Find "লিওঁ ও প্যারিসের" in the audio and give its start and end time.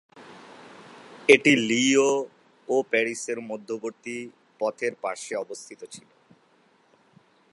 1.67-3.39